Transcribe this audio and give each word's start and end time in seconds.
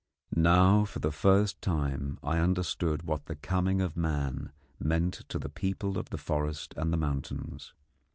Now 0.35 0.83
for 0.83 0.97
the 0.97 1.11
first 1.11 1.61
time 1.61 2.17
I 2.23 2.39
understood 2.39 3.03
what 3.03 3.25
the 3.27 3.35
coming 3.35 3.81
of 3.81 3.95
man 3.95 4.51
meant 4.79 5.13
to 5.29 5.37
the 5.37 5.47
people 5.47 5.95
of 5.99 6.09
the 6.09 6.17
forest 6.17 6.73
and 6.75 6.91
the 6.91 6.97
mountains. 6.97 7.75